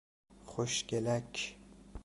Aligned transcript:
خوشگلک 0.45 1.55